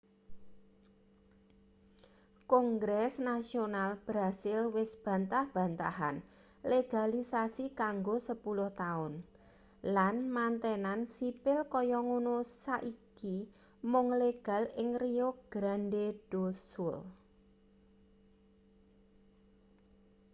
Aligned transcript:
kongres 2.51 3.13
nasional 3.31 3.89
brasil 4.07 4.59
wis 4.77 4.91
bantah-bantahan 5.05 6.15
legalisasi 6.71 7.65
kanggo 7.81 8.15
10 8.17 8.81
taun 8.81 9.13
lan 9.95 10.15
mantenan 10.35 10.99
sipil 11.15 11.59
kaya 11.73 11.99
ngono 12.07 12.35
saiki 12.63 13.37
mung 13.91 14.07
legal 14.23 14.63
ing 14.81 14.89
rio 15.03 15.29
grande 15.53 16.05
do 16.31 16.45
sul 16.69 16.97